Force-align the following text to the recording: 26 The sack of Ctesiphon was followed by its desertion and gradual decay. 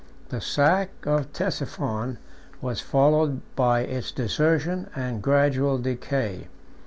26 0.29 0.29
The 0.31 0.49
sack 0.55 0.89
of 1.05 1.31
Ctesiphon 1.31 2.17
was 2.59 2.81
followed 2.81 3.39
by 3.55 3.81
its 3.81 4.11
desertion 4.11 4.89
and 4.95 5.21
gradual 5.21 5.77
decay. 5.77 6.47